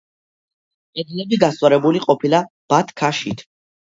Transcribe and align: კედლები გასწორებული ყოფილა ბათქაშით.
კედლები 0.99 1.39
გასწორებული 1.45 2.01
ყოფილა 2.07 2.41
ბათქაშით. 2.75 3.45